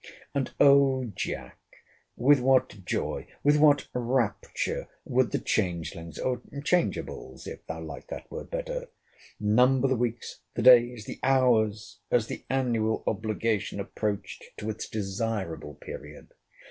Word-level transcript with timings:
And, 0.33 0.51
O 0.59 1.11
Jack! 1.15 1.59
with 2.15 2.39
what 2.39 2.83
joy, 2.85 3.27
with 3.43 3.57
what 3.57 3.87
rapture, 3.93 4.87
would 5.05 5.31
the 5.31 5.37
changelings 5.37 6.17
(or 6.17 6.41
changeables, 6.63 7.45
if 7.45 7.63
thou 7.67 7.81
like 7.83 8.07
that 8.07 8.31
word 8.31 8.49
better) 8.49 8.87
number 9.39 9.87
the 9.87 9.95
weeks, 9.95 10.39
the 10.55 10.63
days, 10.63 11.05
the 11.05 11.19
hours, 11.21 11.99
as 12.09 12.25
the 12.25 12.43
annual 12.49 13.03
obligation 13.05 13.79
approached 13.79 14.43
to 14.57 14.71
its 14.71 14.89
desirable 14.89 15.75
period! 15.75 16.33